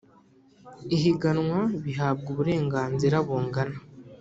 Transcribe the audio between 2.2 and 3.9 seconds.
uburenganzira bungana